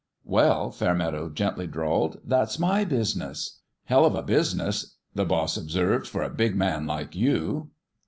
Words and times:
"Well," 0.25 0.71
Fairmeadow 0.71 1.29
gently 1.29 1.67
drawled, 1.67 2.21
"that's 2.25 2.57
my 2.57 2.83
business."" 2.85 3.59
Hell 3.85 4.03
of 4.03 4.15
a 4.15 4.23
business," 4.23 4.95
the 5.13 5.25
boss 5.25 5.57
observed, 5.57 6.07
"for 6.07 6.23
a 6.23 6.29
big 6.33 6.55
man 6.55 6.87
like 6.87 7.15
you." 7.15 7.69